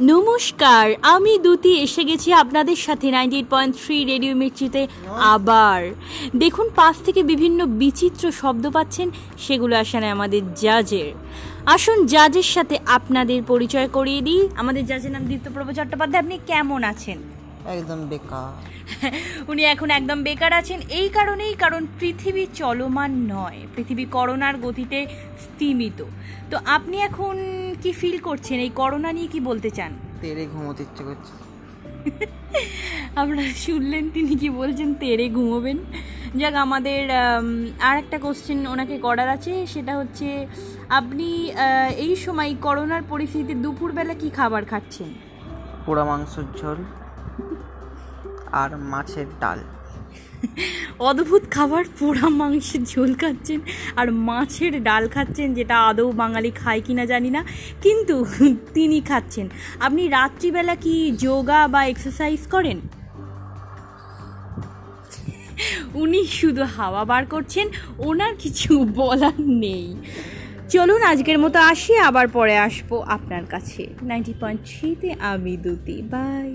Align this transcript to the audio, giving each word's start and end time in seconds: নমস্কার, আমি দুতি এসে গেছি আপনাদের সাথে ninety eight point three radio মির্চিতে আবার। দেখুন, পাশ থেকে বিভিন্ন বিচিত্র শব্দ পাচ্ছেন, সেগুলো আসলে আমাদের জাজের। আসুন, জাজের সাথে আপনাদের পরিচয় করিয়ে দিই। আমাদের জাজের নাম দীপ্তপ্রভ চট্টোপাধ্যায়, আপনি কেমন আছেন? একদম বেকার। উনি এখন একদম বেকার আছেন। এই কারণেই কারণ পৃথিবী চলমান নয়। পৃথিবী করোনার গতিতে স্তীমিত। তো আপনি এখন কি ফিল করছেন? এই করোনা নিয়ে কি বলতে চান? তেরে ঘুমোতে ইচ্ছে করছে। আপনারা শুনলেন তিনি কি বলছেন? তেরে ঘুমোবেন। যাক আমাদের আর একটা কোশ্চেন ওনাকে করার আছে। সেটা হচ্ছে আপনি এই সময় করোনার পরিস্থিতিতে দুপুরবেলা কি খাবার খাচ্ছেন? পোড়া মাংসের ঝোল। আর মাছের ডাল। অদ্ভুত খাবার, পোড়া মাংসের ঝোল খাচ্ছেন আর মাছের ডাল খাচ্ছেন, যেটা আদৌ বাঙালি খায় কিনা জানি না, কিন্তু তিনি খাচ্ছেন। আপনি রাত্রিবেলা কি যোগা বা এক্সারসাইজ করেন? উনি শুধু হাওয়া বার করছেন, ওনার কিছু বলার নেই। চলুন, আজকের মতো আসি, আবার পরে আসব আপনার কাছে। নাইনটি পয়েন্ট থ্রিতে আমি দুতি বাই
নমস্কার, 0.00 0.94
আমি 1.02 1.38
দুতি 1.38 1.72
এসে 1.78 2.04
গেছি 2.04 2.32
আপনাদের 2.32 2.76
সাথে 2.76 3.10
ninety 3.10 3.36
eight 3.36 3.48
point 3.50 3.76
three 3.82 4.04
radio 4.04 4.34
মির্চিতে 4.36 4.86
আবার। 5.34 5.80
দেখুন, 6.34 6.66
পাশ 6.76 6.96
থেকে 7.06 7.22
বিভিন্ন 7.22 7.66
বিচিত্র 7.66 8.32
শব্দ 8.32 8.70
পাচ্ছেন, 8.70 9.10
সেগুলো 9.38 9.76
আসলে 9.76 10.06
আমাদের 10.06 10.54
জাজের। 10.54 11.12
আসুন, 11.66 12.06
জাজের 12.06 12.48
সাথে 12.54 12.78
আপনাদের 12.86 13.42
পরিচয় 13.42 13.88
করিয়ে 13.88 14.20
দিই। 14.20 14.48
আমাদের 14.56 14.86
জাজের 14.86 15.12
নাম 15.12 15.22
দীপ্তপ্রভ 15.22 15.66
চট্টোপাধ্যায়, 15.72 16.22
আপনি 16.24 16.38
কেমন 16.46 16.84
আছেন? 16.84 17.18
একদম 17.66 18.06
বেকার। 18.08 18.52
উনি 19.50 19.62
এখন 19.64 19.90
একদম 19.90 20.22
বেকার 20.22 20.52
আছেন। 20.52 20.80
এই 20.90 21.08
কারণেই 21.08 21.54
কারণ 21.54 21.86
পৃথিবী 22.00 22.46
চলমান 22.54 23.10
নয়। 23.10 23.58
পৃথিবী 23.76 24.04
করোনার 24.04 24.56
গতিতে 24.58 25.06
স্তীমিত। 25.40 26.04
তো 26.50 26.58
আপনি 26.66 27.00
এখন 27.00 27.36
কি 27.82 27.92
ফিল 27.92 28.18
করছেন? 28.18 28.60
এই 28.60 28.70
করোনা 28.74 29.12
নিয়ে 29.12 29.26
কি 29.26 29.40
বলতে 29.40 29.70
চান? 29.70 29.92
তেরে 30.20 30.46
ঘুমোতে 30.46 30.82
ইচ্ছে 30.82 31.04
করছে। 31.04 31.32
আপনারা 33.16 33.52
শুনলেন 33.56 34.10
তিনি 34.10 34.36
কি 34.36 34.50
বলছেন? 34.50 34.94
তেরে 34.94 35.28
ঘুমোবেন। 35.28 35.78
যাক 36.36 36.54
আমাদের 36.54 37.10
আর 37.80 37.98
একটা 37.98 38.18
কোশ্চেন 38.18 38.66
ওনাকে 38.66 38.98
করার 38.98 39.28
আছে। 39.28 39.66
সেটা 39.66 39.96
হচ্ছে 39.96 40.46
আপনি 40.88 41.52
এই 41.96 42.16
সময় 42.16 42.54
করোনার 42.60 43.02
পরিস্থিতিতে 43.08 43.54
দুপুরবেলা 43.54 44.14
কি 44.14 44.30
খাবার 44.30 44.64
খাচ্ছেন? 44.64 45.14
পোড়া 45.86 46.04
মাংসের 46.04 46.44
ঝোল। 46.60 47.01
আর 48.52 48.70
মাছের 48.76 49.26
ডাল। 49.40 49.60
অদ্ভুত 50.98 51.42
খাবার, 51.50 51.84
পোড়া 51.98 52.28
মাংসের 52.28 52.84
ঝোল 52.84 53.14
খাচ্ছেন 53.14 53.60
আর 53.96 54.12
মাছের 54.12 54.82
ডাল 54.82 55.08
খাচ্ছেন, 55.08 55.54
যেটা 55.54 55.76
আদৌ 55.88 56.12
বাঙালি 56.12 56.50
খায় 56.50 56.80
কিনা 56.86 57.04
জানি 57.06 57.30
না, 57.30 57.44
কিন্তু 57.82 58.26
তিনি 58.74 59.00
খাচ্ছেন। 59.00 59.48
আপনি 59.80 60.08
রাত্রিবেলা 60.08 60.74
কি 60.74 61.12
যোগা 61.16 61.68
বা 61.68 61.84
এক্সারসাইজ 61.84 62.46
করেন? 62.46 62.80
উনি 65.94 66.24
শুধু 66.24 66.62
হাওয়া 66.76 67.04
বার 67.04 67.26
করছেন, 67.26 67.66
ওনার 67.98 68.34
কিছু 68.38 68.84
বলার 68.94 69.38
নেই। 69.38 69.96
চলুন, 70.68 71.02
আজকের 71.02 71.38
মতো 71.38 71.58
আসি, 71.58 71.92
আবার 71.98 72.28
পরে 72.28 72.58
আসব 72.58 72.90
আপনার 73.06 73.44
কাছে। 73.46 73.82
নাইনটি 74.02 74.34
পয়েন্ট 74.40 74.60
থ্রিতে 74.66 75.14
আমি 75.20 75.56
দুতি 75.56 76.02
বাই 76.10 76.54